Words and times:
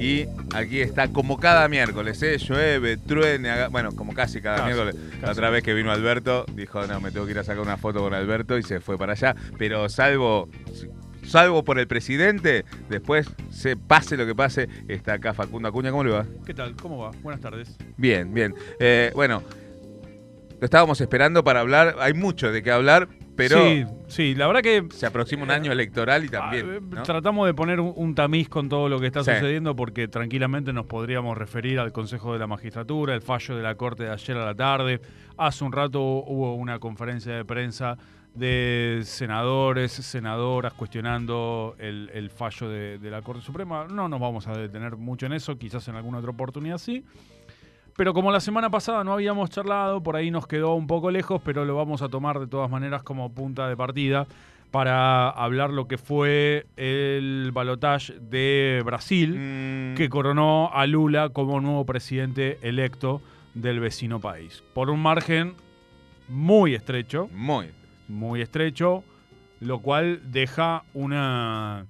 Y 0.00 0.26
aquí 0.54 0.80
está 0.80 1.08
como 1.08 1.38
cada 1.38 1.68
miércoles, 1.68 2.22
¿eh? 2.22 2.38
llueve, 2.38 2.96
truene, 2.96 3.50
haga- 3.50 3.68
bueno, 3.68 3.92
como 3.94 4.14
casi 4.14 4.40
cada 4.40 4.56
Casi, 4.56 4.66
miércoles. 4.68 4.94
La 5.16 5.20
casi. 5.20 5.32
otra 5.32 5.50
vez 5.50 5.62
que 5.62 5.74
vino 5.74 5.90
Alberto, 5.92 6.46
dijo, 6.54 6.86
no, 6.86 7.00
me 7.00 7.10
tengo 7.10 7.26
que 7.26 7.32
ir 7.32 7.38
a 7.38 7.44
sacar 7.44 7.60
una 7.62 7.76
foto 7.76 8.00
con 8.00 8.14
Alberto 8.14 8.56
y 8.56 8.62
se 8.62 8.80
fue 8.80 8.96
para 8.96 9.12
allá. 9.12 9.36
Pero 9.58 9.88
salvo, 9.90 10.48
salvo 11.26 11.64
por 11.64 11.78
el 11.78 11.86
presidente, 11.86 12.64
después, 12.88 13.28
se 13.50 13.76
pase 13.76 14.16
lo 14.16 14.24
que 14.24 14.34
pase, 14.34 14.68
está 14.88 15.12
acá 15.14 15.34
Facundo 15.34 15.68
Acuña. 15.68 15.90
¿Cómo 15.90 16.04
le 16.04 16.12
va? 16.12 16.24
¿Qué 16.46 16.54
tal? 16.54 16.74
¿Cómo 16.76 16.96
va? 16.98 17.10
Buenas 17.22 17.42
tardes. 17.42 17.76
Bien, 17.98 18.32
bien. 18.32 18.54
Eh, 18.78 19.12
bueno, 19.14 19.42
lo 20.58 20.64
estábamos 20.64 20.98
esperando 21.02 21.44
para 21.44 21.60
hablar. 21.60 21.96
Hay 22.00 22.14
mucho 22.14 22.50
de 22.50 22.62
qué 22.62 22.70
hablar, 22.70 23.08
pero 23.36 23.56
Sí, 23.64 23.84
sí, 24.08 24.34
la 24.34 24.46
verdad 24.46 24.62
que 24.62 24.86
se 24.90 25.06
aproxima 25.06 25.42
un 25.42 25.50
año 25.50 25.72
electoral 25.72 26.24
y 26.24 26.28
también. 26.28 26.66
ah, 26.70 26.74
eh, 26.76 26.80
¿no? 26.96 27.02
tratamos 27.02 27.46
de 27.46 27.54
poner 27.54 27.80
un, 27.80 27.92
un 27.96 28.14
tamiz 28.14 28.48
con 28.48 28.68
todo 28.68 28.88
lo 28.88 29.00
que 29.00 29.06
está 29.06 29.24
Sí. 29.24 29.30
sucediendo 29.32 29.74
porque 29.76 30.08
tranquilamente 30.08 30.72
nos 30.72 30.86
podríamos 30.86 31.36
referir 31.38 31.78
al 31.78 31.92
Consejo 31.92 32.32
de 32.32 32.38
la 32.38 32.46
Magistratura, 32.46 33.14
el 33.14 33.22
fallo 33.22 33.56
de 33.56 33.62
la 33.62 33.74
Corte 33.76 34.04
de 34.04 34.10
ayer 34.10 34.36
a 34.36 34.44
la 34.44 34.54
tarde. 34.54 35.00
Hace 35.36 35.64
un 35.64 35.72
rato 35.72 36.00
hubo 36.00 36.54
una 36.54 36.78
conferencia 36.78 37.34
de 37.34 37.44
prensa 37.44 37.96
de 38.34 39.00
senadores, 39.04 39.90
senadoras 39.90 40.72
cuestionando 40.74 41.74
el, 41.78 42.10
el 42.14 42.30
fallo 42.30 42.68
de, 42.68 42.98
de 42.98 43.10
la 43.10 43.22
Corte 43.22 43.42
Suprema. 43.42 43.86
No 43.88 44.08
nos 44.08 44.20
vamos 44.20 44.46
a 44.46 44.56
detener 44.56 44.96
mucho 44.96 45.26
en 45.26 45.32
eso, 45.32 45.58
quizás 45.58 45.86
en 45.88 45.96
alguna 45.96 46.18
otra 46.18 46.30
oportunidad 46.30 46.78
sí. 46.78 47.04
Pero 48.00 48.14
como 48.14 48.32
la 48.32 48.40
semana 48.40 48.70
pasada 48.70 49.04
no 49.04 49.12
habíamos 49.12 49.50
charlado, 49.50 50.02
por 50.02 50.16
ahí 50.16 50.30
nos 50.30 50.46
quedó 50.46 50.72
un 50.72 50.86
poco 50.86 51.10
lejos, 51.10 51.42
pero 51.44 51.66
lo 51.66 51.76
vamos 51.76 52.00
a 52.00 52.08
tomar 52.08 52.40
de 52.40 52.46
todas 52.46 52.70
maneras 52.70 53.02
como 53.02 53.30
punta 53.30 53.68
de 53.68 53.76
partida 53.76 54.26
para 54.70 55.28
hablar 55.28 55.68
lo 55.68 55.86
que 55.86 55.98
fue 55.98 56.66
el 56.78 57.50
balotaje 57.52 58.14
de 58.18 58.80
Brasil, 58.86 59.36
Mm, 59.36 59.96
que 59.96 60.08
coronó 60.08 60.70
a 60.72 60.86
Lula 60.86 61.28
como 61.28 61.60
nuevo 61.60 61.84
presidente 61.84 62.58
electo 62.62 63.20
del 63.52 63.80
vecino 63.80 64.18
país. 64.18 64.64
Por 64.72 64.88
un 64.88 65.02
margen 65.02 65.52
muy 66.26 66.74
estrecho, 66.74 67.28
muy. 67.34 67.66
muy 68.08 68.40
estrecho, 68.40 69.04
lo 69.60 69.80
cual 69.80 70.22
deja 70.32 70.84
una 70.94 71.84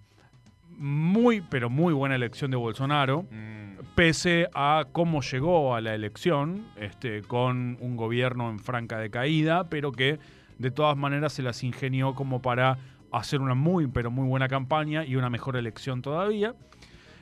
muy, 0.80 1.42
pero 1.42 1.68
muy 1.68 1.92
buena 1.92 2.14
elección 2.14 2.50
de 2.50 2.56
Bolsonaro 2.56 3.26
Mm, 3.30 3.94
pese 3.94 4.48
a 4.54 4.86
cómo 4.92 5.20
llegó 5.20 5.74
a 5.74 5.80
la 5.80 5.94
elección, 5.94 6.66
este, 6.76 7.22
con 7.22 7.76
un 7.80 7.96
gobierno 7.96 8.50
en 8.50 8.58
franca 8.58 8.98
decaída, 8.98 9.68
pero 9.68 9.92
que 9.92 10.18
de 10.58 10.70
todas 10.70 10.96
maneras 10.96 11.34
se 11.34 11.42
las 11.42 11.62
ingenió 11.62 12.14
como 12.14 12.40
para 12.40 12.78
hacer 13.12 13.40
una 13.40 13.54
muy, 13.54 13.88
pero 13.88 14.10
muy 14.10 14.26
buena 14.26 14.48
campaña 14.48 15.04
y 15.04 15.16
una 15.16 15.28
mejor 15.28 15.56
elección 15.56 16.00
todavía. 16.00 16.54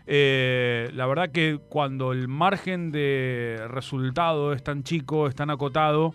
Eh, 0.06 0.90
la 0.94 1.06
verdad 1.06 1.30
que 1.30 1.58
cuando 1.68 2.12
el 2.12 2.28
margen 2.28 2.92
de 2.92 3.60
resultado 3.68 4.52
es 4.52 4.62
tan 4.62 4.84
chico, 4.84 5.26
es 5.26 5.34
tan 5.34 5.50
acotado, 5.50 6.14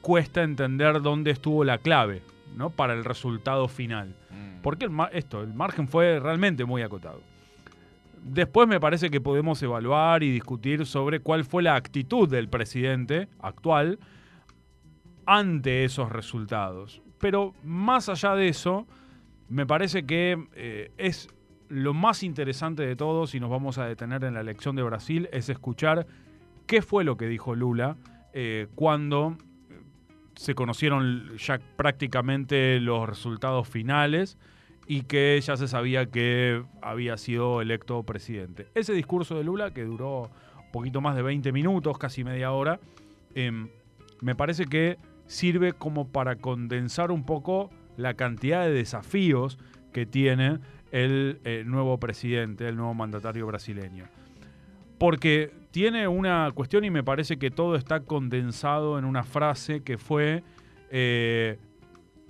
cuesta 0.00 0.42
entender 0.42 1.02
dónde 1.02 1.30
estuvo 1.32 1.64
la 1.64 1.78
clave 1.78 2.22
¿no? 2.56 2.70
para 2.70 2.94
el 2.94 3.04
resultado 3.04 3.68
final. 3.68 4.14
Mm. 4.58 4.62
Porque 4.62 4.84
el, 4.86 4.92
esto, 5.12 5.42
el 5.42 5.54
margen 5.54 5.88
fue 5.88 6.20
realmente 6.20 6.64
muy 6.64 6.82
acotado. 6.82 7.20
Después 8.22 8.68
me 8.68 8.80
parece 8.80 9.10
que 9.10 9.20
podemos 9.20 9.62
evaluar 9.62 10.22
y 10.22 10.30
discutir 10.30 10.86
sobre 10.86 11.20
cuál 11.20 11.44
fue 11.44 11.62
la 11.62 11.76
actitud 11.76 12.28
del 12.28 12.48
presidente 12.48 13.28
actual 13.40 13.98
ante 15.24 15.84
esos 15.84 16.10
resultados. 16.10 17.02
Pero 17.18 17.54
más 17.62 18.08
allá 18.08 18.34
de 18.34 18.48
eso, 18.48 18.86
me 19.48 19.66
parece 19.66 20.04
que 20.04 20.46
eh, 20.54 20.90
es 20.98 21.28
lo 21.68 21.94
más 21.94 22.22
interesante 22.22 22.84
de 22.84 22.96
todo, 22.96 23.26
si 23.26 23.40
nos 23.40 23.50
vamos 23.50 23.78
a 23.78 23.86
detener 23.86 24.24
en 24.24 24.34
la 24.34 24.40
elección 24.40 24.74
de 24.76 24.82
Brasil, 24.82 25.28
es 25.32 25.48
escuchar 25.48 26.06
qué 26.66 26.82
fue 26.82 27.04
lo 27.04 27.16
que 27.16 27.26
dijo 27.26 27.54
Lula 27.54 27.96
eh, 28.32 28.68
cuando 28.74 29.36
se 30.34 30.54
conocieron 30.54 31.36
ya 31.36 31.58
prácticamente 31.76 32.78
los 32.80 33.08
resultados 33.08 33.68
finales 33.68 34.38
y 34.90 35.02
que 35.02 35.38
ya 35.40 35.56
se 35.58 35.68
sabía 35.68 36.06
que 36.06 36.64
había 36.80 37.18
sido 37.18 37.60
electo 37.60 38.02
presidente. 38.04 38.68
Ese 38.74 38.94
discurso 38.94 39.36
de 39.36 39.44
Lula, 39.44 39.72
que 39.72 39.84
duró 39.84 40.22
un 40.22 40.72
poquito 40.72 41.02
más 41.02 41.14
de 41.14 41.20
20 41.20 41.52
minutos, 41.52 41.98
casi 41.98 42.24
media 42.24 42.52
hora, 42.52 42.80
em, 43.34 43.68
me 44.22 44.34
parece 44.34 44.64
que 44.64 44.96
sirve 45.26 45.74
como 45.74 46.08
para 46.08 46.36
condensar 46.36 47.10
un 47.10 47.24
poco 47.24 47.70
la 47.98 48.14
cantidad 48.14 48.64
de 48.64 48.72
desafíos 48.72 49.58
que 49.92 50.06
tiene 50.06 50.58
el 50.90 51.38
eh, 51.44 51.64
nuevo 51.66 51.98
presidente, 52.00 52.66
el 52.66 52.76
nuevo 52.76 52.94
mandatario 52.94 53.46
brasileño. 53.46 54.06
Porque 54.96 55.52
tiene 55.70 56.08
una 56.08 56.50
cuestión 56.54 56.84
y 56.84 56.90
me 56.90 57.04
parece 57.04 57.38
que 57.38 57.50
todo 57.50 57.76
está 57.76 58.00
condensado 58.00 58.98
en 58.98 59.04
una 59.04 59.22
frase 59.22 59.82
que 59.82 59.98
fue, 59.98 60.42
eh, 60.90 61.58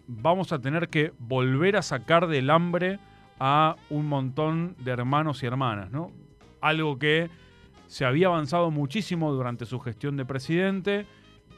vamos 0.09 0.53
a 0.53 0.59
tener 0.59 0.89
que 0.89 1.13
volver 1.19 1.77
a 1.77 1.83
sacar 1.83 2.27
del 2.27 2.51
hambre 2.51 2.99
a 3.39 3.77
un 3.91 4.07
montón 4.07 4.75
de 4.81 4.91
hermanos 4.91 5.43
y 5.43 5.47
hermanas, 5.47 5.93
¿no? 5.93 6.11
Algo 6.61 6.99
que 6.99 7.31
se 7.87 8.05
había 8.05 8.27
avanzado 8.27 8.71
muchísimo 8.71 9.33
durante 9.33 9.67
su 9.67 9.79
gestión 9.79 10.17
de 10.17 10.25
presidente 10.25 11.07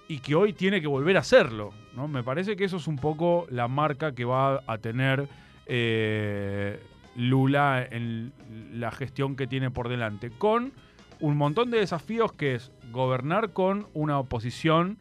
y 0.08 0.18
que 0.18 0.34
hoy 0.34 0.52
tiene 0.52 0.80
que 0.80 0.88
volver 0.88 1.16
a 1.16 1.20
hacerlo, 1.20 1.70
¿no? 1.94 2.08
Me 2.08 2.22
parece 2.22 2.56
que 2.56 2.64
eso 2.64 2.76
es 2.76 2.86
un 2.86 2.96
poco 2.96 3.46
la 3.50 3.68
marca 3.68 4.14
que 4.14 4.24
va 4.24 4.62
a 4.66 4.78
tener 4.78 5.28
eh, 5.66 6.80
Lula 7.16 7.86
en 7.88 8.32
la 8.72 8.90
gestión 8.90 9.36
que 9.36 9.46
tiene 9.46 9.70
por 9.70 9.88
delante, 9.88 10.30
con 10.30 10.72
un 11.20 11.36
montón 11.36 11.70
de 11.70 11.78
desafíos 11.78 12.32
que 12.32 12.56
es 12.56 12.72
gobernar 12.90 13.52
con 13.52 13.86
una 13.94 14.18
oposición 14.18 14.98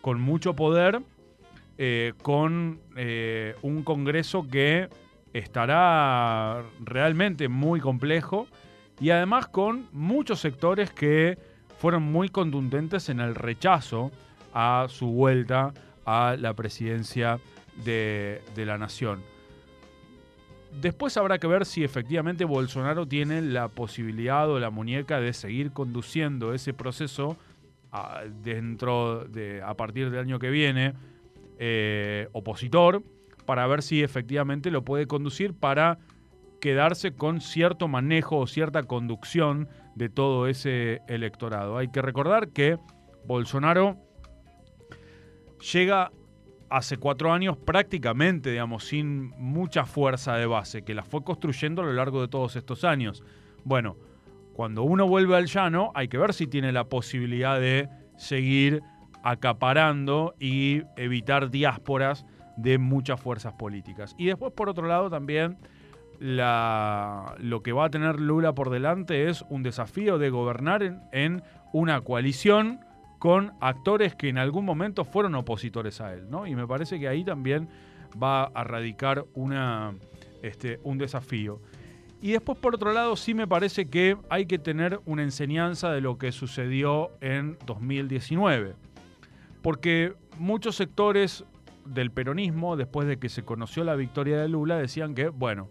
con 0.00 0.20
mucho 0.20 0.54
poder, 0.54 1.02
eh, 1.84 2.12
con 2.22 2.78
eh, 2.94 3.56
un 3.62 3.82
Congreso 3.82 4.46
que 4.46 4.88
estará 5.32 6.62
realmente 6.78 7.48
muy 7.48 7.80
complejo 7.80 8.46
y 9.00 9.10
además 9.10 9.48
con 9.48 9.88
muchos 9.90 10.38
sectores 10.38 10.92
que 10.92 11.36
fueron 11.78 12.04
muy 12.04 12.28
contundentes 12.28 13.08
en 13.08 13.18
el 13.18 13.34
rechazo 13.34 14.12
a 14.54 14.86
su 14.90 15.08
vuelta 15.08 15.74
a 16.06 16.36
la 16.38 16.54
presidencia 16.54 17.40
de, 17.84 18.40
la 18.54 18.78
nación. 18.78 19.20
Después 20.80 21.16
habrá 21.16 21.38
que 21.38 21.48
ver 21.48 21.66
si 21.66 21.82
efectivamente 21.82 22.44
Bolsonaro 22.44 23.06
tiene 23.08 23.42
la 23.42 23.66
posibilidad 23.66 24.48
o 24.48 24.60
la 24.60 24.70
muñeca 24.70 25.18
de 25.18 25.32
seguir 25.32 25.72
conduciendo 25.72 26.54
ese 26.54 26.74
proceso 26.74 27.36
a, 27.90 28.20
dentro 28.44 29.24
de 29.24 29.60
a 29.62 29.74
partir 29.74 30.12
del 30.12 30.20
año 30.20 30.38
que 30.38 30.50
viene 30.50 30.94
eh, 31.58 32.28
opositor 32.32 33.02
para 33.46 33.66
ver 33.66 33.82
si 33.82 34.02
efectivamente 34.02 34.70
lo 34.70 34.84
puede 34.84 35.06
conducir 35.06 35.54
para 35.54 35.98
quedarse 36.60 37.12
con 37.12 37.40
cierto 37.40 37.88
manejo 37.88 38.38
o 38.38 38.46
cierta 38.46 38.84
conducción 38.84 39.68
de 39.96 40.08
todo 40.08 40.46
ese 40.46 41.00
electorado. 41.08 41.76
Hay 41.76 41.88
que 41.88 42.02
recordar 42.02 42.50
que 42.50 42.78
Bolsonaro 43.26 43.96
llega 45.72 46.12
hace 46.70 46.96
cuatro 46.96 47.32
años 47.32 47.56
prácticamente, 47.56 48.50
digamos, 48.50 48.84
sin 48.84 49.30
mucha 49.38 49.84
fuerza 49.84 50.36
de 50.36 50.46
base, 50.46 50.82
que 50.82 50.94
la 50.94 51.04
fue 51.04 51.22
construyendo 51.22 51.82
a 51.82 51.84
lo 51.84 51.92
largo 51.92 52.20
de 52.22 52.28
todos 52.28 52.56
estos 52.56 52.84
años. 52.84 53.22
Bueno, 53.64 53.96
cuando 54.54 54.82
uno 54.82 55.06
vuelve 55.06 55.36
al 55.36 55.46
llano, 55.46 55.92
hay 55.94 56.08
que 56.08 56.18
ver 56.18 56.32
si 56.32 56.46
tiene 56.46 56.72
la 56.72 56.84
posibilidad 56.84 57.60
de 57.60 57.88
seguir 58.16 58.82
acaparando 59.22 60.34
y 60.38 60.82
evitar 60.96 61.50
diásporas 61.50 62.26
de 62.56 62.78
muchas 62.78 63.20
fuerzas 63.20 63.54
políticas. 63.54 64.14
Y 64.18 64.26
después, 64.26 64.52
por 64.52 64.68
otro 64.68 64.86
lado, 64.86 65.10
también 65.10 65.58
la, 66.18 67.34
lo 67.38 67.62
que 67.62 67.72
va 67.72 67.86
a 67.86 67.90
tener 67.90 68.20
Lula 68.20 68.54
por 68.54 68.70
delante 68.70 69.28
es 69.28 69.44
un 69.48 69.62
desafío 69.62 70.18
de 70.18 70.30
gobernar 70.30 70.82
en, 70.82 71.00
en 71.12 71.42
una 71.72 72.00
coalición 72.02 72.80
con 73.18 73.52
actores 73.60 74.14
que 74.14 74.28
en 74.28 74.38
algún 74.38 74.64
momento 74.64 75.04
fueron 75.04 75.34
opositores 75.36 76.00
a 76.00 76.12
él, 76.12 76.28
¿no? 76.28 76.46
Y 76.46 76.56
me 76.56 76.66
parece 76.66 76.98
que 76.98 77.08
ahí 77.08 77.24
también 77.24 77.68
va 78.20 78.44
a 78.44 78.64
radicar 78.64 79.24
una, 79.34 79.94
este, 80.42 80.80
un 80.82 80.98
desafío. 80.98 81.60
Y 82.20 82.32
después, 82.32 82.58
por 82.58 82.74
otro 82.74 82.92
lado, 82.92 83.16
sí 83.16 83.34
me 83.34 83.48
parece 83.48 83.86
que 83.86 84.16
hay 84.28 84.46
que 84.46 84.58
tener 84.58 85.00
una 85.06 85.22
enseñanza 85.22 85.90
de 85.90 86.00
lo 86.00 86.18
que 86.18 86.30
sucedió 86.30 87.10
en 87.20 87.58
2019. 87.66 88.74
Porque 89.62 90.14
muchos 90.38 90.76
sectores 90.76 91.44
del 91.84 92.10
peronismo, 92.10 92.76
después 92.76 93.06
de 93.08 93.18
que 93.18 93.28
se 93.28 93.44
conoció 93.44 93.84
la 93.84 93.96
victoria 93.96 94.40
de 94.40 94.48
Lula, 94.48 94.76
decían 94.76 95.14
que, 95.14 95.28
bueno, 95.28 95.68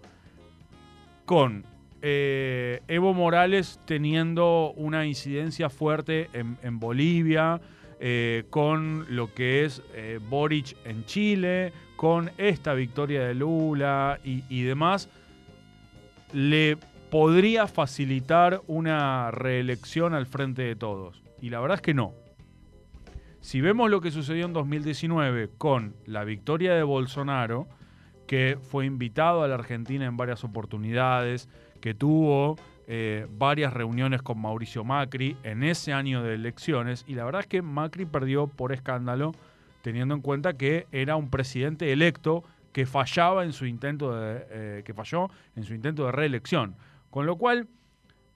con 1.25 1.65
eh, 2.01 2.81
Evo 2.87 3.13
Morales 3.13 3.79
teniendo 3.85 4.73
una 4.75 5.05
incidencia 5.05 5.69
fuerte 5.69 6.29
en, 6.33 6.79
Bolivia, 6.79 7.61
eh, 7.99 8.45
con 8.49 9.05
lo 9.15 9.33
que 9.33 9.65
es 9.65 9.83
eh, 9.93 10.19
Boric 10.29 10.75
en 10.85 11.05
Chile, 11.05 11.73
con 11.95 12.31
esta 12.37 12.73
victoria 12.73 13.23
de 13.27 13.35
Lula 13.35 14.19
y 14.23 14.63
demás, 14.63 15.07
le 16.33 16.77
podría 17.11 17.67
facilitar 17.67 18.61
una 18.67 19.29
reelección 19.29 20.15
al 20.15 20.25
frente 20.25 20.63
de 20.63 20.75
todos. 20.75 21.21
Y 21.41 21.49
la 21.49 21.59
verdad 21.59 21.75
es 21.75 21.81
que 21.81 21.93
no. 21.93 22.13
Si 23.41 23.59
vemos 23.59 23.89
lo 23.89 24.01
que 24.01 24.11
sucedió 24.11 24.45
en 24.45 24.53
2019 24.53 25.49
con 25.57 25.95
la 26.05 26.23
victoria 26.23 26.75
de 26.75 26.83
Bolsonaro, 26.83 27.67
que 28.27 28.59
fue 28.61 28.85
invitado 28.85 29.43
a 29.43 29.47
la 29.47 29.55
Argentina 29.55 30.05
en 30.05 30.15
varias 30.15 30.43
oportunidades, 30.43 31.49
que 31.81 31.95
tuvo 31.95 32.55
eh, 32.85 33.25
varias 33.31 33.73
reuniones 33.73 34.21
con 34.21 34.39
Mauricio 34.39 34.83
Macri 34.83 35.37
en 35.41 35.63
ese 35.63 35.91
año 35.91 36.21
de 36.21 36.35
elecciones, 36.35 37.03
y 37.07 37.15
la 37.15 37.25
verdad 37.25 37.41
es 37.41 37.47
que 37.47 37.63
Macri 37.63 38.05
perdió 38.05 38.45
por 38.45 38.73
escándalo, 38.73 39.31
teniendo 39.81 40.13
en 40.13 40.21
cuenta 40.21 40.53
que 40.53 40.85
era 40.91 41.15
un 41.15 41.31
presidente 41.31 41.91
electo 41.91 42.43
que 42.71 42.85
fallaba 42.85 43.43
en 43.43 43.53
su 43.53 43.65
intento 43.65 44.15
de, 44.15 44.45
eh, 44.51 44.83
que 44.85 44.93
falló 44.93 45.31
en 45.55 45.63
su 45.63 45.73
intento 45.73 46.05
de 46.05 46.11
reelección. 46.11 46.75
Con 47.09 47.25
lo 47.25 47.37
cual 47.37 47.67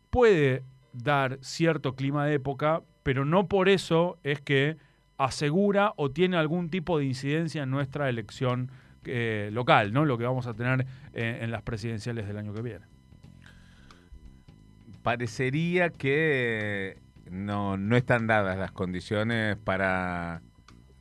puede 0.09 0.63
dar 0.93 1.37
cierto 1.41 1.93
clima 1.93 2.25
de 2.25 2.33
época, 2.33 2.81
pero 3.03 3.23
no 3.23 3.47
por 3.47 3.69
eso 3.69 4.17
es 4.23 4.41
que 4.41 4.77
asegura 5.17 5.93
o 5.95 6.11
tiene 6.11 6.37
algún 6.37 6.69
tipo 6.69 6.99
de 6.99 7.05
incidencia 7.05 7.63
en 7.63 7.69
nuestra 7.69 8.09
elección 8.09 8.71
eh, 9.05 9.49
local, 9.51 9.93
¿no? 9.93 10.05
Lo 10.05 10.17
que 10.17 10.25
vamos 10.25 10.47
a 10.47 10.53
tener 10.53 10.85
eh, 11.13 11.39
en 11.41 11.51
las 11.51 11.61
presidenciales 11.61 12.27
del 12.27 12.37
año 12.37 12.53
que 12.53 12.61
viene. 12.61 12.85
Parecería 15.03 15.89
que 15.89 16.97
no, 17.29 17.77
no 17.77 17.95
están 17.95 18.27
dadas 18.27 18.57
las 18.57 18.71
condiciones 18.71 19.57
para 19.57 20.41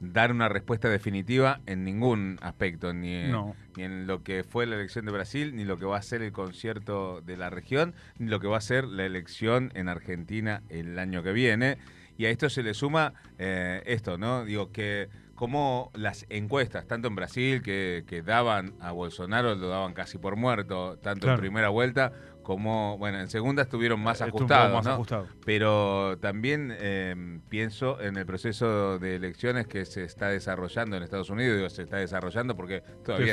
dar 0.01 0.31
una 0.33 0.49
respuesta 0.49 0.89
definitiva 0.89 1.61
en 1.67 1.85
ningún 1.85 2.39
aspecto, 2.43 2.93
ni 2.93 3.15
en, 3.15 3.35
ni 3.77 3.85
en 3.85 4.07
lo 4.07 4.23
que 4.23 4.45
fue 4.45 4.67
la 4.67 4.77
elección 4.77 5.07
de 5.07 5.13
Brasil, 5.13 5.57
ni 5.57 5.65
lo 5.65 5.79
que 5.79 5.87
va 5.87 5.97
a 5.97 6.03
ser 6.03 6.23
el 6.23 6.33
concierto 6.33 7.21
de 7.23 7.37
la 7.37 7.51
región, 7.51 7.95
ni 8.19 8.29
lo 8.29 8.41
que 8.41 8.47
va 8.47 8.59
a 8.59 8.61
ser 8.61 8.85
la 8.85 9.07
elección 9.07 9.73
en 9.75 9.89
Argentina 9.89 10.63
el 10.69 10.99
año 10.99 11.23
que 11.23 11.33
viene. 11.33 11.79
Y 12.17 12.27
a 12.27 12.31
esto 12.31 12.49
se 12.49 12.63
le 12.63 12.75
suma 12.75 13.13
eh, 13.39 13.83
esto, 13.87 14.19
¿no? 14.19 14.45
Digo 14.45 14.71
que 14.73 15.09
como 15.35 15.91
las 15.95 16.27
encuestas, 16.29 16.87
tanto 16.87 17.09
en 17.09 17.17
Brasil, 17.17 17.61
que, 17.61 18.05
que, 18.07 18.23
daban 18.23 18.75
a 18.81 18.93
Bolsonaro, 18.93 19.57
lo 19.57 19.69
daban 19.69 19.93
casi 19.93 20.17
por 20.17 20.37
muerto, 20.37 20.97
tanto 21.03 21.29
en 21.29 21.39
primera 21.39 21.71
vuelta 21.71 22.13
como, 22.45 22.97
bueno, 22.99 23.19
en 23.19 23.29
segunda 23.29 23.63
estuvieron 23.63 24.01
más 24.01 24.23
ajustados, 24.23 24.85
¿no? 24.85 25.27
Pero 25.45 26.17
también 26.21 26.73
em, 26.79 27.41
pienso 27.49 28.01
en 28.01 28.17
el 28.17 28.25
proceso 28.27 29.01
de 29.01 29.17
elecciones 29.17 29.67
que 29.67 29.85
se 29.85 30.05
está 30.05 30.29
desarrollando 30.29 30.97
en 30.97 31.03
Estados 31.03 31.31
Unidos, 31.31 31.57
digo, 31.57 31.71
se 31.71 31.83
está 31.83 31.97
desarrollando 31.97 32.55
porque 32.55 32.83
todavía 33.05 33.33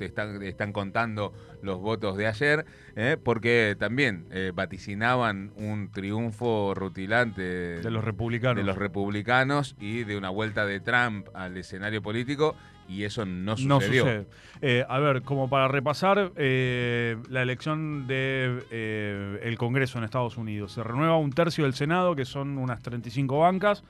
están, 0.00 0.42
están, 0.42 0.72
contando 0.72 1.32
los 1.62 1.80
votos 1.80 2.16
de 2.16 2.26
ayer, 2.26 2.66
¿eh? 2.96 3.16
porque 3.22 3.76
también 3.78 4.26
eh, 4.30 4.52
vaticinaban 4.54 5.52
un 5.56 5.90
triunfo 5.90 6.74
rutilante 6.74 7.42
de 7.42 7.90
los 7.90 8.04
republicanos. 8.04 8.56
de 8.56 8.64
los 8.64 8.76
republicanos 8.76 9.76
y 9.78 10.04
de 10.04 10.16
una 10.16 10.28
vuelta 10.28 10.66
de 10.66 10.80
Trump 10.80 11.28
al 11.34 11.56
escenario 11.56 12.02
político 12.02 12.56
y 12.90 13.04
eso 13.04 13.24
no 13.24 13.56
sucedió. 13.56 13.74
No 13.74 13.80
sucede. 13.80 14.26
Eh, 14.62 14.84
a 14.88 14.98
ver, 14.98 15.22
como 15.22 15.48
para 15.48 15.68
repasar 15.68 16.32
eh, 16.36 17.16
la 17.28 17.40
elección 17.40 18.06
del 18.08 18.58
de, 18.58 18.64
eh, 18.70 19.40
el 19.44 19.56
Congreso 19.56 19.98
en 19.98 20.04
Estados 20.04 20.36
Unidos. 20.36 20.72
Se 20.72 20.82
renueva 20.82 21.16
un 21.16 21.32
tercio 21.32 21.64
del 21.64 21.74
Senado, 21.74 22.16
que 22.16 22.24
son 22.24 22.58
unas 22.58 22.82
35 22.82 23.38
bancas, 23.38 23.84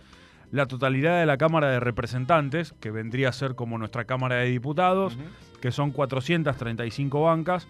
la 0.53 0.67
totalidad 0.67 1.19
de 1.19 1.27
la 1.27 1.39
Cámara 1.39 1.71
de 1.71 1.81
Representantes, 1.81 2.75
que 2.79 2.91
vendría 2.91 3.31
a 3.31 3.33
ser 3.33 3.55
como 3.55 3.79
nuestra 3.79 4.05
Cámara 4.05 4.37
de 4.37 4.51
Diputados, 4.51 5.17
que 5.61 5.73
son 5.73 5.93
435 5.93 7.23
bancas. 7.23 7.67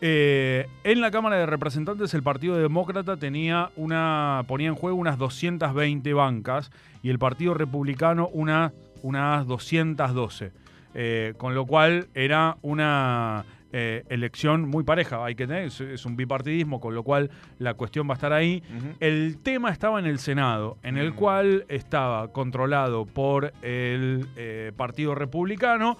en 0.00 1.00
la 1.00 1.10
Cámara 1.10 1.36
de 1.36 1.46
Representantes 1.46 2.14
el 2.14 2.22
Partido 2.22 2.56
Demócrata 2.56 3.16
tenía 3.16 3.70
una, 3.76 4.44
ponía 4.46 4.68
en 4.68 4.74
juego 4.74 4.96
unas 4.96 5.18
220 5.18 6.12
bancas 6.14 6.70
y 7.02 7.10
el 7.10 7.18
Partido 7.18 7.54
Republicano 7.54 8.28
una 8.28 8.72
unas 9.06 9.46
212. 9.46 10.52
Eh, 10.98 11.34
con 11.36 11.54
lo 11.54 11.66
cual 11.66 12.08
era 12.14 12.56
una 12.62 13.44
eh, 13.72 14.02
elección 14.08 14.68
muy 14.68 14.82
pareja. 14.82 15.22
Hay 15.24 15.34
que 15.34 15.46
tener, 15.46 15.64
es, 15.66 16.06
un 16.06 16.16
bipartidismo, 16.16 16.80
con 16.80 16.94
lo 16.94 17.02
cual 17.02 17.30
la 17.58 17.74
cuestión 17.74 18.08
va 18.08 18.12
a 18.12 18.14
estar 18.14 18.32
ahí. 18.32 18.62
El 18.98 19.38
tema 19.42 19.70
estaba 19.70 19.98
en 19.98 20.06
el 20.06 20.18
Senado, 20.18 20.78
en 20.82 20.96
el 20.96 21.12
mm. 21.12 21.14
cual 21.14 21.64
estaba 21.68 22.32
controlado 22.32 23.04
por 23.04 23.52
el 23.60 24.26
eh, 24.36 24.72
Partido 24.74 25.14
Republicano 25.14 25.98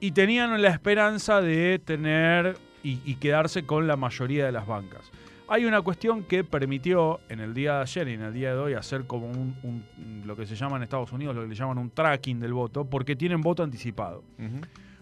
y 0.00 0.10
tenían 0.12 0.60
la 0.60 0.68
esperanza 0.68 1.40
de 1.40 1.80
tener 1.82 2.58
y 2.82 3.16
quedarse 3.16 3.64
con 3.64 3.86
la 3.86 3.96
mayoría 3.96 4.46
de 4.46 4.52
las 4.52 4.66
bancas. 4.66 5.10
Hay 5.50 5.64
una 5.64 5.80
cuestión 5.80 6.24
que 6.24 6.44
permitió 6.44 7.20
en 7.30 7.40
el 7.40 7.54
día 7.54 7.76
de 7.76 7.80
ayer 7.80 8.08
y 8.08 8.12
en 8.12 8.20
el 8.20 8.34
día 8.34 8.52
de 8.52 8.58
hoy 8.58 8.74
hacer 8.74 9.06
como 9.06 9.28
un, 9.28 9.84
lo 10.26 10.36
que 10.36 10.44
se 10.44 10.54
llama 10.54 10.76
en 10.76 10.82
Estados 10.82 11.10
Unidos, 11.10 11.34
lo 11.34 11.42
que 11.42 11.48
le 11.48 11.54
llaman 11.54 11.78
un 11.78 11.90
tracking 11.90 12.38
del 12.38 12.52
voto, 12.52 12.84
porque 12.84 13.16
tienen 13.16 13.40
voto 13.40 13.62
anticipado. 13.62 14.22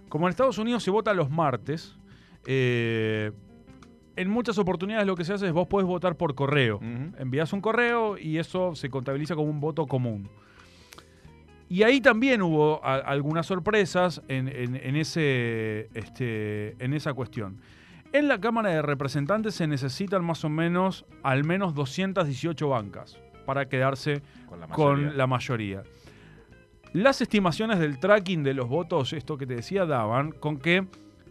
Como 0.09 0.27
en 0.27 0.31
Estados 0.31 0.59
Unidos 0.59 0.85
se 0.85 0.93
vota 0.93 1.13
los 1.15 1.31
martes, 1.31 1.97
eh, 2.47 3.33
en 4.15 4.31
muchas 4.31 4.57
oportunidades 4.59 5.05
lo 5.05 5.17
que 5.17 5.25
se 5.25 5.33
hace 5.33 5.49
es 5.49 5.53
vos 5.53 5.67
podés 5.67 5.87
votar 5.87 6.17
por 6.17 6.37
correo. 6.37 6.79
Envías 7.19 7.53
un 7.53 7.61
correo 7.61 8.17
y 8.17 8.39
eso 8.39 8.77
se 8.77 8.89
contabiliza 8.89 9.35
como 9.35 9.51
un 9.51 9.61
voto 9.61 9.87
común. 9.89 10.29
Y 11.69 11.83
ahí 11.83 12.01
también 12.01 12.41
hubo 12.43 12.85
algunas 12.85 13.47
sorpresas 13.47 14.23
en, 14.29 14.47
ese, 14.97 15.89
este, 15.95 16.77
en 16.83 16.95
esa 16.95 17.13
cuestión. 17.15 17.59
En 18.13 18.29
la 18.29 18.41
Cámara 18.41 18.71
de 18.71 18.83
Representantes 18.83 19.55
se 19.55 19.67
necesitan 19.67 20.25
más 20.25 20.45
o 20.45 20.49
menos 20.49 21.05
al 21.23 21.45
menos 21.45 21.75
218 21.75 22.69
bancas 22.69 23.19
para 23.45 23.69
quedarse 23.69 24.23
con 24.73 25.17
la 25.17 25.27
mayoría. 25.27 25.83
Las 26.93 27.21
estimaciones 27.21 27.79
del 27.79 27.99
tracking 27.99 28.43
de 28.43 28.55
los 28.55 28.69
votos, 28.69 29.13
esto 29.13 29.37
que 29.37 29.47
te 29.47 29.57
decía, 29.57 29.85
daban 29.85 30.33
con 30.33 30.59
que 30.59 30.87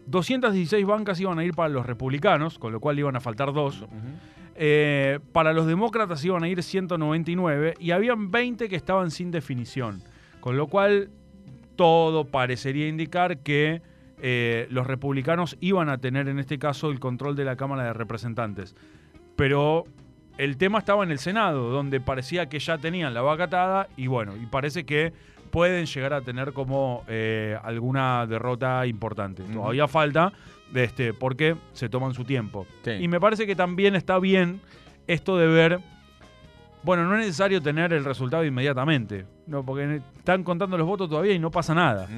216 0.06 0.86
bancas 0.86 1.20
iban 1.20 1.38
a 1.38 1.44
ir 1.44 1.54
para 1.54 1.68
los 1.68 1.86
republicanos, 1.86 2.58
con 2.58 2.72
lo 2.72 2.80
cual 2.80 2.98
iban 2.98 3.16
a 3.16 3.20
faltar 3.20 3.52
dos. 3.52 3.84
Eh, 4.54 5.18
para 5.32 5.52
los 5.52 5.66
demócratas 5.66 6.24
iban 6.24 6.44
a 6.44 6.48
ir 6.48 6.62
199 6.62 7.74
y 7.78 7.90
habían 7.90 8.30
20 8.30 8.68
que 8.68 8.76
estaban 8.76 9.10
sin 9.10 9.30
definición, 9.30 10.02
con 10.40 10.56
lo 10.56 10.68
cual 10.68 11.10
todo 11.74 12.24
parecería 12.24 12.88
indicar 12.88 13.38
que 13.38 13.82
eh, 14.20 14.66
los 14.70 14.86
republicanos 14.86 15.56
iban 15.60 15.88
a 15.88 15.98
tener 15.98 16.28
en 16.28 16.38
este 16.38 16.58
caso 16.58 16.90
el 16.90 17.00
control 17.00 17.36
de 17.36 17.44
la 17.44 17.56
Cámara 17.56 17.84
de 17.84 17.92
Representantes. 17.92 18.74
Pero 19.36 19.84
el 20.38 20.56
tema 20.56 20.78
estaba 20.78 21.04
en 21.04 21.10
el 21.10 21.18
Senado, 21.18 21.70
donde 21.70 22.00
parecía 22.00 22.48
que 22.48 22.58
ya 22.58 22.78
tenían 22.78 23.14
la 23.14 23.22
vaca 23.22 23.44
atada 23.44 23.88
y 23.96 24.06
bueno, 24.06 24.36
y 24.36 24.46
parece 24.46 24.84
que 24.84 25.12
pueden 25.50 25.86
llegar 25.86 26.12
a 26.12 26.20
tener 26.20 26.52
como 26.52 27.04
eh, 27.08 27.58
alguna 27.62 28.26
derrota 28.26 28.86
importante. 28.86 29.42
Todavía 29.42 29.88
falta, 29.88 30.32
este, 30.74 31.14
porque 31.14 31.56
se 31.72 31.88
toman 31.88 32.14
su 32.14 32.24
tiempo. 32.24 32.66
Y 32.98 33.08
me 33.08 33.20
parece 33.20 33.46
que 33.46 33.56
también 33.56 33.94
está 33.94 34.18
bien 34.18 34.60
esto 35.06 35.36
de 35.36 35.46
ver, 35.46 35.80
bueno, 36.82 37.04
no 37.04 37.14
es 37.14 37.20
necesario 37.20 37.62
tener 37.62 37.92
el 37.92 38.04
resultado 38.04 38.44
inmediatamente, 38.44 39.26
no, 39.46 39.64
porque 39.64 40.02
están 40.18 40.42
contando 40.42 40.76
los 40.76 40.86
votos 40.86 41.08
todavía 41.08 41.32
y 41.32 41.38
no 41.38 41.50
pasa 41.50 41.74
nada. 41.74 42.08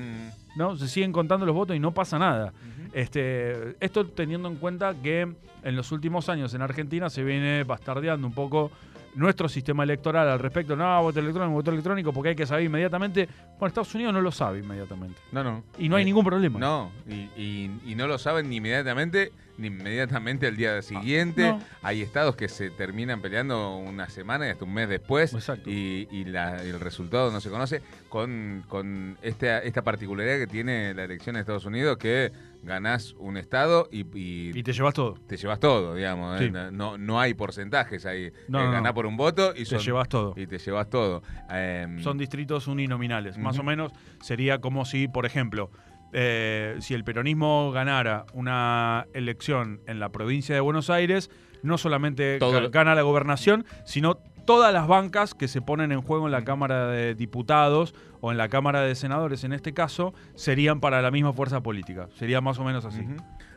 ¿No? 0.59 0.77
Se 0.77 0.89
siguen 0.89 1.13
contando 1.13 1.47
los 1.47 1.55
votos 1.55 1.75
y 1.75 1.79
no 1.79 1.95
pasa 1.95 2.19
nada. 2.19 2.53
este, 2.93 3.77
esto 3.81 4.07
teniendo 4.07 4.49
en 4.49 4.57
cuenta 4.57 4.95
que 5.03 5.33
en 5.63 5.77
los 5.77 5.93
últimos 5.93 6.29
años 6.29 6.53
en 6.53 6.63
Argentina 6.63 7.09
se 7.09 7.23
viene 7.23 7.65
bastardeando 7.65 8.27
un 8.27 8.35
poco 8.35 8.71
nuestro 9.19 9.49
sistema 9.49 9.83
electoral 9.83 10.29
al 10.29 10.39
respecto. 10.39 10.77
No, 10.77 11.03
voto 11.03 11.19
electrónico, 11.19 11.53
voto 11.53 11.71
electrónico, 11.71 12.13
porque 12.13 12.31
hay 12.31 12.37
que 12.37 12.47
saber 12.47 12.65
inmediatamente. 12.65 13.29
Bueno, 13.59 13.67
Estados 13.67 13.95
Unidos 13.95 14.15
no 14.15 14.21
lo 14.21 14.31
sabe 14.31 14.61
inmediatamente. 14.61 15.21
No, 15.33 15.43
no. 15.43 15.65
Y 15.79 15.89
no 15.89 15.97
hay 15.97 16.03
eh, 16.03 16.07
ningún 16.07 16.25
problema. 16.25 16.59
No, 16.59 16.91
y, 17.07 17.69
no 17.97 18.07
lo 18.07 18.17
saben 18.17 18.49
ni 18.49 18.57
inmediatamente, 18.57 19.33
ni 19.57 19.67
inmediatamente 19.67 20.47
al 20.47 20.57
día 20.57 20.81
siguiente. 20.83 21.57
Hay 21.83 22.01
estados 22.01 22.37
que 22.37 22.49
se 22.49 22.71
terminan 22.71 23.21
peleando 23.21 23.77
una 23.77 24.09
semana 24.09 24.47
y 24.47 24.51
hasta 24.51 24.65
un 24.65 24.73
mes 24.73 24.89
después. 24.89 25.35
Exacto. 25.35 25.69
Y, 25.69 26.07
el 26.13 26.81
resultado 26.81 27.33
no 27.33 27.41
se 27.41 27.51
conoce. 27.51 27.83
Con, 28.09 28.65
con 28.69 29.19
esta, 29.21 29.59
esta 29.59 29.83
particularidad 29.83 30.39
que 30.39 30.47
tiene 30.47 30.95
la 30.95 31.05
elección 31.05 31.35
de 31.35 31.41
Estados 31.41 31.67
Unidos, 31.67 31.99
que 31.99 32.33
ganás 32.63 33.15
un 33.19 33.37
estado 33.37 33.89
y, 33.91 34.05
y, 34.15 34.63
te 34.63 34.73
llevas 34.73 34.95
todo. 34.95 35.15
Te 35.27 35.37
llevas 35.37 35.61
todo, 35.61 35.95
digamos. 35.95 36.41
¿eh? 36.41 36.51
No, 36.73 36.99
no 36.99 37.21
hay 37.21 37.35
porcentajes 37.35 38.07
ahí. 38.07 38.31
No, 38.49 38.61
eh, 38.61 38.71
ganás 38.71 38.93
por 38.93 39.07
un 39.07 39.17
voto 39.17 39.53
y 39.57 39.65
te 39.65 39.79
llevas 39.79 40.09
todo. 40.09 40.35
Y 40.37 40.47
te 40.47 40.59
llevas 40.59 40.89
todo. 40.91 41.23
Em, 41.51 42.01
son 42.01 42.19
distritos 42.19 42.67
uninominales. 42.67 43.39
Más 43.39 43.59
o 43.59 43.63
menos 43.63 43.93
sería 44.21 44.61
como 44.61 44.85
si, 44.85 45.09
por 45.09 45.27
ejemplo, 45.27 45.71
eh, 46.13 46.77
si 46.81 46.95
el 46.95 47.05
peronismo 47.05 47.71
ganara 47.73 48.25
una 48.33 49.07
elección 49.13 49.81
en 49.87 50.01
la 50.01 50.11
provincia 50.11 50.55
de 50.55 50.61
Buenos 50.61 50.91
Aires, 50.91 51.31
no 51.63 51.79
solamente 51.79 52.39
gana 52.71 52.95
la 52.95 53.03
gobernación, 53.03 53.65
sino 53.85 54.19
todas 54.49 54.73
las 54.73 54.89
bancas 54.89 55.35
que 55.35 55.47
se 55.47 55.61
ponen 55.61 55.93
en 55.93 56.01
juego 56.01 56.25
en 56.25 56.33
la 56.33 56.43
Cámara 56.43 56.87
de 56.87 57.15
Diputados 57.15 57.95
o 58.23 58.33
en 58.33 58.39
la 58.39 58.49
Cámara 58.49 58.81
de 58.81 58.95
Senadores, 58.95 59.45
en 59.45 59.53
este 59.53 59.75
caso, 59.75 60.15
serían 60.37 60.81
para 60.81 61.03
la 61.03 61.11
misma 61.11 61.35
fuerza 61.35 61.63
política. 61.63 62.09
Sería 62.15 62.41
más 62.41 62.59
o 62.59 62.65
menos 62.65 62.87
así. 62.87 63.07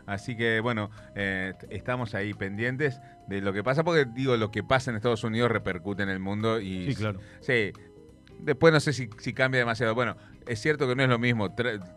Así 0.06 0.36
que 0.36 0.60
bueno, 0.60 0.90
eh, 1.16 1.54
estamos 1.70 2.14
ahí 2.14 2.34
pendientes 2.34 3.00
de 3.28 3.40
lo 3.40 3.54
que 3.54 3.64
pasa, 3.64 3.86
porque 3.86 4.04
digo, 4.04 4.36
lo 4.36 4.52
que 4.52 4.66
pasa 4.66 4.92
en 4.92 4.98
Estados 4.98 5.24
Unidos 5.24 5.50
repercute 5.50 6.04
en 6.04 6.10
el 6.10 6.20
mundo 6.20 6.60
y... 6.60 6.88
Sí, 6.88 6.96
claro. 6.96 7.22
Sí, 7.40 7.72
después 8.42 8.74
no 8.74 8.82
sé 8.82 8.92
si, 8.92 9.08
cambia 9.34 9.60
demasiado. 9.60 9.96
Bueno, 9.96 10.18
es 10.46 10.60
cierto 10.60 10.90
que 10.90 10.96
no 10.98 11.04
es 11.04 11.10
lo 11.10 11.20
mismo. 11.20 11.56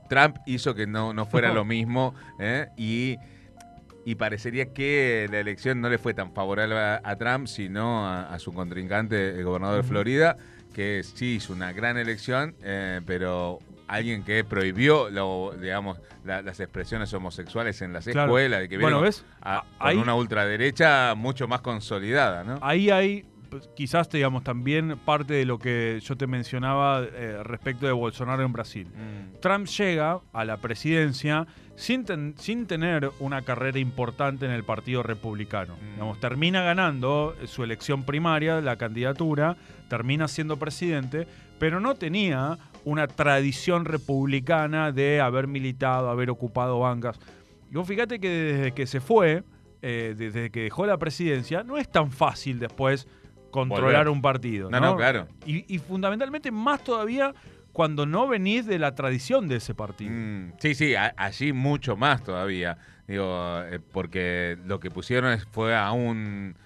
Trump 0.09 0.37
hizo 0.47 0.73
que 0.77 0.87
no, 0.87 1.13
no 1.13 1.27
fuera 1.27 1.53
lo 1.53 1.65
mismo 1.65 2.15
¿eh? 2.39 2.69
y 2.77 3.17
y 4.05 4.17
parecería 4.17 4.73
que 4.73 5.29
la 5.31 5.41
elección 5.41 5.81
no 5.81 5.89
le 5.89 5.99
fue 5.99 6.15
tan 6.15 6.33
favorable 6.33 6.77
a, 6.77 7.17
Trump, 7.17 7.47
sino 7.47 8.09
a, 8.09 8.39
su 8.39 8.53
contrincante, 8.53 9.31
el 9.31 9.45
gobernador 9.45 9.83
de 9.83 9.89
Florida, 9.89 10.37
que 10.75 11.03
sí 11.03 11.37
hizo 11.37 11.53
una 11.53 11.73
gran 11.73 11.97
elección, 11.97 12.55
eh, 12.63 13.01
pero 13.07 13.61
alguien 13.87 14.25
que 14.25 14.45
prohibió 14.45 15.11
lo, 15.11 15.55
digamos 15.61 16.01
las 16.25 16.59
expresiones 16.59 17.13
homosexuales 17.13 17.83
en 17.83 17.93
las 17.93 18.07
escuelas 18.07 18.65
y 18.65 18.69
que 18.69 18.79
bueno, 18.79 19.01
¿ves? 19.01 19.25
A, 19.43 19.65
con 19.79 19.99
una 19.99 20.15
ultraderecha 20.15 21.15
mucho 21.15 21.47
más 21.49 21.61
consolidada, 21.61 22.45
¿no? 22.45 22.59
Ahí 22.63 22.91
hay 22.91 23.27
quizás 23.75 24.09
digamos 24.11 24.45
también 24.45 24.99
parte 25.05 25.35
de 25.35 25.45
lo 25.45 25.59
que 25.59 26.01
yo 26.03 26.17
te 26.17 26.27
mencionaba 26.27 27.03
eh, 27.03 27.43
respecto 27.43 27.87
de 27.87 27.93
Bolsonaro 27.93 28.43
en 28.45 28.53
Brasil. 28.53 28.87
Mm. 28.89 29.41
Trump 29.41 29.67
llega 29.67 30.21
a 30.33 30.45
la 30.45 30.59
presidencia 30.59 31.47
sin, 31.77 32.35
sin 32.39 32.67
tener 32.67 33.11
una 33.19 33.43
carrera 33.43 33.79
importante 33.79 34.47
en 34.47 34.53
el 34.53 34.65
Partido 34.65 35.03
Republicano. 35.03 35.77
Mm. 35.99 36.21
termina 36.21 36.63
ganando 36.63 37.35
su 37.47 37.65
elección 37.65 38.05
primaria, 38.05 38.61
la 38.61 38.77
candidatura, 38.77 39.57
termina 39.89 40.29
siendo 40.29 40.57
presidente, 40.57 41.27
pero 41.59 41.81
no 41.81 41.95
tenía 41.95 42.59
una 42.85 43.07
tradición 43.07 43.85
republicana 43.85 44.93
de 44.93 45.21
haber 45.21 45.47
militado, 45.47 46.11
haber 46.11 46.31
ocupado 46.31 46.79
bancas. 46.81 47.19
Y 47.71 47.77
vos 47.77 47.89
fíjate 47.89 48.21
que 48.21 48.29
desde 48.29 48.73
que 48.73 48.87
se 48.87 49.01
fue, 49.01 49.43
eh, 49.83 50.15
desde 50.17 50.51
que 50.51 50.63
dejó 50.63 50.87
la 50.87 50.97
presidencia, 50.97 51.63
no 51.63 51.77
es 51.77 51.91
tan 51.91 52.11
fácil 52.11 52.59
después 52.59 53.09
controlar 53.55 54.09
un 54.09 54.21
partido. 54.21 54.69
No, 54.69 54.81
no, 54.81 54.97
claro. 54.97 55.29
Y, 55.47 55.79
fundamentalmente 55.79 56.51
más 56.51 56.83
todavía 56.83 57.33
cuando 57.73 58.05
no 58.05 58.27
venís 58.27 58.67
de 58.67 58.81
la 58.81 58.97
tradición 58.97 59.47
de 59.47 59.57
ese 59.57 59.75
partido. 59.75 60.11
Mm, 60.13 60.55
sí, 60.59 60.75
sí, 60.75 60.95
allí 60.97 61.53
mucho 61.53 61.97
más 61.97 62.25
todavía. 62.25 62.77
Digo, 63.07 63.63
eh, 63.63 63.79
porque 63.93 64.59
lo 64.67 64.81
que 64.81 64.91
pusieron 64.91 65.39
fue 65.53 65.77
a 65.77 65.93
un 65.93 66.57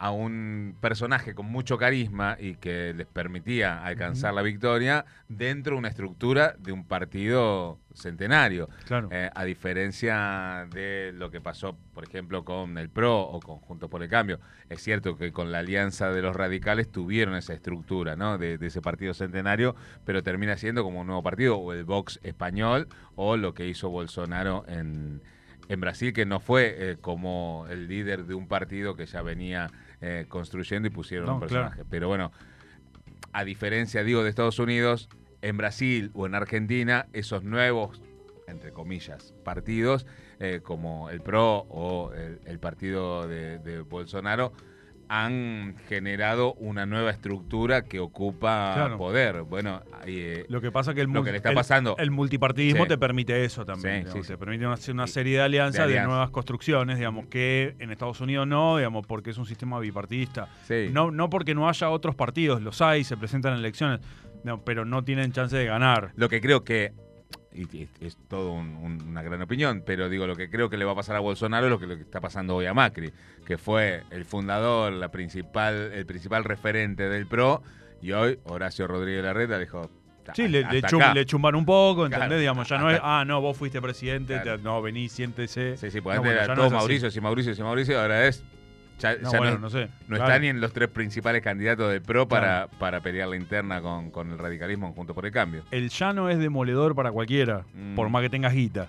a 0.00 0.12
un 0.12 0.76
personaje 0.80 1.34
con 1.34 1.44
mucho 1.44 1.76
carisma 1.76 2.38
y 2.40 2.54
que 2.54 2.94
les 2.94 3.06
permitía 3.06 3.84
alcanzar 3.84 4.32
la 4.32 4.40
victoria 4.40 5.04
dentro 5.28 5.74
de 5.74 5.78
una 5.78 5.88
estructura 5.88 6.54
de 6.58 6.72
un 6.72 6.86
partido 6.86 7.78
centenario. 7.92 8.70
Claro. 8.86 9.10
Eh, 9.12 9.28
a 9.34 9.44
diferencia 9.44 10.66
de 10.72 11.12
lo 11.14 11.30
que 11.30 11.42
pasó, 11.42 11.76
por 11.92 12.04
ejemplo, 12.04 12.46
con 12.46 12.78
el 12.78 12.88
PRO 12.88 13.20
o 13.20 13.40
con 13.40 13.58
Juntos 13.58 13.90
por 13.90 14.02
el 14.02 14.08
Cambio. 14.08 14.40
Es 14.70 14.82
cierto 14.82 15.18
que 15.18 15.32
con 15.32 15.52
la 15.52 15.58
alianza 15.58 16.10
de 16.10 16.22
los 16.22 16.34
radicales 16.34 16.90
tuvieron 16.90 17.34
esa 17.34 17.52
estructura 17.52 18.16
¿no? 18.16 18.38
de, 18.38 18.58
ese 18.58 18.80
partido 18.80 19.12
centenario, 19.12 19.76
pero 20.06 20.22
termina 20.22 20.56
siendo 20.56 20.82
como 20.82 21.02
un 21.02 21.08
nuevo 21.08 21.22
partido, 21.22 21.58
o 21.58 21.74
el 21.74 21.84
Vox 21.84 22.20
español, 22.22 22.88
o 23.16 23.36
lo 23.36 23.52
que 23.52 23.68
hizo 23.68 23.90
Bolsonaro 23.90 24.64
en, 24.66 25.20
en 25.68 25.80
Brasil, 25.80 26.14
que 26.14 26.24
no 26.24 26.40
fue 26.40 26.74
eh, 26.78 26.96
como 26.98 27.66
el 27.68 27.86
líder 27.86 28.24
de 28.24 28.34
un 28.34 28.48
partido 28.48 28.96
que 28.96 29.04
ya 29.04 29.20
venía 29.20 29.70
eh, 30.00 30.26
construyendo 30.28 30.88
y 30.88 30.90
pusieron 30.90 31.28
un 31.30 31.40
personaje. 31.40 31.84
Pero 31.88 32.08
bueno, 32.08 32.32
a 33.32 33.44
diferencia, 33.44 34.02
digo, 34.02 34.22
de 34.22 34.30
Estados 34.30 34.58
Unidos, 34.58 35.08
en 35.42 35.56
Brasil 35.56 36.10
o 36.14 36.26
en 36.26 36.34
Argentina, 36.34 37.06
esos 37.12 37.44
nuevos, 37.44 38.02
entre 38.46 38.72
comillas, 38.72 39.32
partidos, 39.44 40.06
eh, 40.38 40.60
como 40.62 41.10
el 41.10 41.20
PRO 41.20 41.66
o 41.68 42.12
el, 42.12 42.58
partido 42.58 43.28
de 43.28 43.84
Bolsonaro, 43.88 44.52
han 45.12 45.74
generado 45.88 46.54
una 46.54 46.86
nueva 46.86 47.10
estructura 47.10 47.82
que 47.82 47.98
ocupa 47.98 48.94
poder. 48.96 49.42
Bueno, 49.42 49.82
eh, 50.06 50.44
lo 50.48 50.60
que 50.60 50.70
pasa 50.70 50.94
que 50.94 51.00
el, 51.00 51.08
lo 51.10 51.24
que 51.24 51.32
le 51.32 51.38
está 51.38 51.52
pasando, 51.52 51.96
el, 51.98 52.12
multipartidismo 52.12 52.86
te 52.86 52.96
permite 52.96 53.44
eso 53.44 53.66
también. 53.66 54.06
Sí, 54.12 54.20
te 54.20 54.38
permite 54.38 54.66
hacer 54.66 54.94
una, 54.94 55.08
serie 55.08 55.38
de 55.38 55.42
alianzas, 55.42 55.88
de, 55.88 56.00
nuevas 56.00 56.30
construcciones, 56.30 56.98
digamos, 56.98 57.26
que 57.26 57.74
en 57.80 57.90
Estados 57.90 58.20
Unidos 58.20 58.46
no, 58.46 58.76
digamos, 58.76 59.04
porque 59.04 59.30
es 59.30 59.38
un 59.38 59.46
sistema 59.46 59.80
bipartidista. 59.80 60.48
No, 60.92 61.10
no 61.10 61.28
porque 61.28 61.56
no 61.56 61.68
haya 61.68 61.90
otros 61.90 62.14
partidos, 62.14 62.62
los 62.62 62.80
hay, 62.80 63.02
se 63.02 63.16
presentan 63.16 63.54
en 63.54 63.58
elecciones, 63.58 63.98
pero 64.64 64.84
no 64.84 65.02
tienen 65.02 65.32
chance 65.32 65.56
de 65.56 65.64
ganar. 65.64 66.12
Lo 66.14 66.28
que 66.28 66.40
creo 66.40 66.62
que 66.62 66.92
y, 67.52 67.88
es 68.00 68.16
todo 68.28 68.52
una 68.52 69.22
gran 69.22 69.42
opinión, 69.42 69.82
pero 69.84 70.08
digo, 70.08 70.26
lo 70.26 70.36
que 70.36 70.50
creo 70.50 70.70
que 70.70 70.76
le 70.76 70.84
va 70.84 70.92
a 70.92 70.94
pasar 70.94 71.16
a 71.16 71.20
Bolsonaro 71.20 71.66
es 71.66 71.70
lo 71.70 71.78
que, 71.78 71.92
está 71.94 72.20
pasando 72.20 72.56
hoy 72.56 72.66
a 72.66 72.74
Macri, 72.74 73.12
que 73.44 73.58
fue 73.58 74.04
el 74.10 74.24
fundador, 74.24 74.92
la 74.92 75.10
principal, 75.10 75.92
el 75.92 76.06
principal 76.06 76.44
referente 76.44 77.08
del 77.08 77.26
PRO, 77.26 77.62
y 78.00 78.12
hoy 78.12 78.38
Horacio 78.44 78.86
Rodríguez 78.86 79.24
Larreta 79.24 79.58
dijo... 79.58 79.90
Sí, 80.34 80.46
le, 80.46 80.62
le, 80.62 81.24
chumban 81.24 81.56
un 81.56 81.64
poco, 81.64 82.06
¿entendés? 82.06 82.38
Digamos, 82.38 82.68
ya 82.68 82.78
no 82.78 82.88
es, 82.88 83.00
ah, 83.02 83.24
no, 83.26 83.40
vos 83.40 83.56
fuiste 83.56 83.82
presidente, 83.82 84.40
no, 84.62 84.80
vení, 84.80 85.08
siéntese. 85.08 85.76
Sí, 85.76 85.90
sí, 85.90 86.00
pues 86.00 86.18
antes 86.18 86.32
era 86.32 86.54
todo 86.54 86.70
Mauricio, 86.70 87.10
sí, 87.10 87.20
Mauricio, 87.20 87.52
sí, 87.52 87.62
Mauricio, 87.62 88.00
ahora 88.00 88.28
es 88.28 88.44
ya, 89.00 89.16
no, 89.16 89.70
sé. 89.70 89.88
no 90.08 90.16
está 90.16 90.38
ni 90.38 90.48
en 90.48 90.60
los 90.60 90.72
tres 90.72 90.88
principales 90.88 91.42
candidatos 91.42 91.90
del 91.90 92.02
PRO 92.02 92.28
para, 92.28 92.68
para 92.78 93.00
pelear 93.00 93.28
la 93.28 93.36
interna 93.36 93.80
con, 93.80 94.10
con, 94.10 94.30
el 94.30 94.38
radicalismo 94.38 94.92
junto 94.92 95.14
por 95.14 95.26
el 95.26 95.32
cambio. 95.32 95.64
El 95.70 95.88
llano 95.88 96.28
es 96.28 96.38
demoledor 96.38 96.94
para 96.94 97.10
cualquiera, 97.10 97.64
mm. 97.74 97.94
por 97.94 98.08
más 98.10 98.22
que 98.22 98.30
tengas 98.30 98.52
guita. 98.52 98.88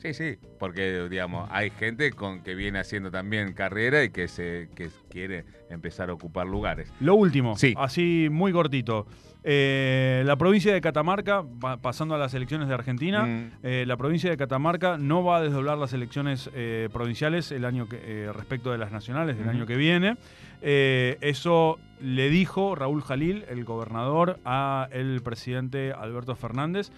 Sí, 0.00 0.14
sí, 0.14 0.38
porque 0.58 1.08
digamos, 1.10 1.46
hay 1.52 1.68
gente 1.70 2.10
con 2.12 2.42
que 2.42 2.54
viene 2.54 2.78
haciendo 2.78 3.10
también 3.10 3.52
carrera 3.52 4.02
y 4.02 4.08
que 4.08 4.28
se 4.28 4.70
que 4.74 4.88
quiere 5.10 5.44
empezar 5.68 6.08
a 6.08 6.14
ocupar 6.14 6.46
lugares. 6.46 6.90
Lo 7.00 7.14
último, 7.14 7.56
sí. 7.56 7.74
así 7.76 8.28
muy 8.30 8.50
cortito. 8.50 9.06
Eh, 9.44 10.22
la 10.24 10.36
provincia 10.36 10.72
de 10.72 10.80
Catamarca, 10.80 11.44
pasando 11.82 12.14
a 12.14 12.18
las 12.18 12.32
elecciones 12.32 12.68
de 12.68 12.74
Argentina, 12.74 13.24
mm. 13.24 13.50
eh, 13.62 13.84
la 13.86 13.98
provincia 13.98 14.30
de 14.30 14.38
Catamarca 14.38 14.96
no 14.96 15.22
va 15.22 15.38
a 15.38 15.42
desdoblar 15.42 15.76
las 15.76 15.92
elecciones 15.92 16.50
eh, 16.54 16.88
provinciales 16.92 17.52
el 17.52 17.66
año 17.66 17.86
que, 17.86 18.30
respecto 18.34 18.72
de 18.72 18.78
las 18.78 18.92
nacionales 18.92 19.38
del 19.38 19.48
año 19.48 19.66
que 19.66 19.76
viene. 19.76 20.16
eso 20.62 21.78
le 22.00 22.30
dijo 22.30 22.74
Raúl 22.74 23.02
Jalil, 23.02 23.44
el 23.50 23.64
gobernador, 23.64 24.38
a 24.46 24.88
el 24.92 25.20
presidente 25.22 25.92
Alberto 25.92 26.34
Fernández. 26.36 26.90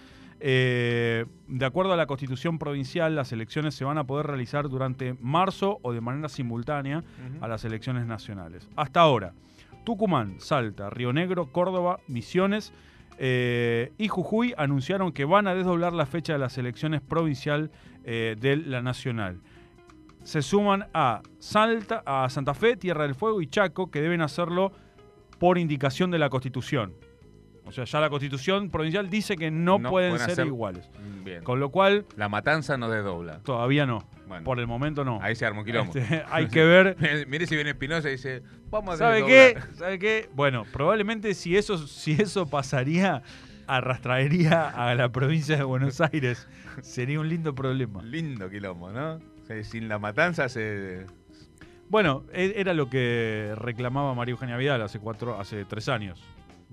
De 0.43 1.65
acuerdo 1.65 1.93
a 1.93 1.97
la 1.97 2.05
constitución 2.05 2.59
provincial, 2.59 3.15
las 3.15 3.31
elecciones 3.31 3.75
se 3.75 3.85
van 3.85 3.97
a 3.97 4.03
poder 4.03 4.27
realizar 4.27 4.67
durante 4.67 5.15
marzo 5.21 5.79
o 5.83 5.93
de 5.93 6.01
manera 6.01 6.27
simultánea 6.27 7.03
a 7.39 7.47
las 7.47 7.63
elecciones 7.63 8.05
nacionales. 8.05 8.67
Hasta 8.75 8.99
ahora. 8.99 9.33
Tucumán, 9.83 10.39
Salta, 10.39 10.89
Río 10.89 11.13
Negro, 11.13 11.51
Córdoba, 11.51 11.99
Misiones 12.07 12.73
eh, 13.17 13.91
y 13.97 14.07
Jujuy 14.07 14.53
anunciaron 14.57 15.11
que 15.11 15.25
van 15.25 15.47
a 15.47 15.55
desdoblar 15.55 15.93
la 15.93 16.05
fecha 16.05 16.33
de 16.33 16.39
las 16.39 16.57
elecciones 16.57 17.01
provincial 17.01 17.71
eh, 18.03 18.35
de 18.39 18.57
la 18.57 18.81
nacional. 18.81 19.41
Se 20.23 20.41
suman 20.41 20.87
a 20.93 21.21
Salta, 21.39 22.01
a 22.05 22.29
Santa 22.29 22.53
Fe, 22.53 22.77
Tierra 22.77 23.03
del 23.03 23.15
Fuego 23.15 23.41
y 23.41 23.47
Chaco, 23.47 23.91
que 23.91 24.01
deben 24.01 24.21
hacerlo 24.21 24.71
por 25.37 25.57
indicación 25.57 26.11
de 26.11 26.19
la 26.19 26.29
Constitución. 26.29 26.93
O 27.65 27.71
sea, 27.71 27.85
ya 27.85 27.99
la 27.99 28.09
constitución 28.09 28.69
provincial 28.69 29.09
dice 29.09 29.35
que 29.35 29.49
no, 29.49 29.79
pueden, 29.81 30.19
ser 30.19 30.45
iguales. 30.45 30.89
Con 31.43 31.59
lo 31.59 31.69
cual... 31.69 32.05
La 32.17 32.29
matanza 32.29 32.77
no 32.77 32.89
desdobla. 32.89 33.39
Todavía 33.39 33.85
no. 33.85 34.05
Por 34.43 34.59
el 34.59 34.67
momento 34.67 35.05
no. 35.05 35.19
Ahí 35.21 35.35
se 35.35 35.45
armó 35.45 35.63
quilombo. 35.63 35.93
Este, 35.95 36.23
hay 36.31 36.47
que 36.47 36.63
ver. 36.63 36.97
Mire 37.27 37.45
si 37.45 37.55
viene 37.55 37.71
Espinosa 37.71 38.09
y 38.09 38.13
dice, 38.13 38.41
vamos 38.69 38.95
a 38.95 38.97
¿Sabe 38.97 39.25
qué? 39.25 39.57
¿Sabe 39.75 39.99
qué? 39.99 40.29
Bueno, 40.33 40.65
probablemente 40.71 41.33
si 41.33 41.55
eso, 41.55 41.77
si 41.77 42.13
eso 42.13 42.47
pasaría, 42.47 43.21
arrastraría 43.67 44.69
a 44.69 44.95
la 44.95 45.09
provincia 45.09 45.57
de 45.57 45.63
Buenos 45.63 46.01
Aires. 46.01 46.47
Sería 46.81 47.19
un 47.19 47.29
lindo 47.29 47.53
problema. 47.53 48.01
Lindo 48.01 48.49
quilombo, 48.49 48.91
¿no? 48.91 49.19
sin 49.63 49.87
la 49.87 49.99
matanza 49.99 50.49
se. 50.49 51.05
Bueno, 51.89 52.23
e, 52.33 52.53
era 52.55 52.73
lo 52.73 52.89
que 52.89 53.53
reclamaba 53.55 54.15
María 54.15 54.31
Eugenia 54.31 54.57
Vidal 54.57 54.81
hace 54.81 54.99
cuatro, 54.99 55.39
hace 55.39 55.65
tres 55.65 55.89
años. 55.89 56.23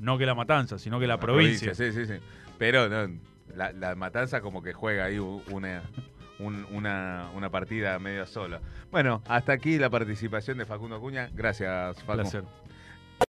No 0.00 0.18
que 0.18 0.26
la 0.26 0.34
matanza, 0.34 0.78
sino 0.78 0.98
que 0.98 1.06
la, 1.06 1.20
provincia. 1.20 1.74
Sí, 1.74 1.92
sí, 1.92 2.06
sí. 2.06 2.14
Pero 2.58 2.88
la, 3.54 3.72
la, 3.72 3.94
matanza 3.94 4.40
como 4.40 4.62
que 4.62 4.72
juega 4.72 5.04
ahí 5.04 5.18
una, 5.18 5.82
una, 6.38 7.30
una, 7.34 7.50
partida 7.50 7.98
medio 7.98 8.26
sola. 8.26 8.60
Bueno, 8.90 9.22
hasta 9.26 9.52
aquí 9.52 9.78
la 9.78 9.90
participación 9.90 10.58
de 10.58 10.64
Facundo 10.64 10.96
Acuña. 10.96 11.30
Gracias, 11.34 12.02
Facundo. 12.02 12.48